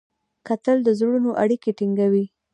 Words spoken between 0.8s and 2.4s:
د زړونو اړیکې ټینګوي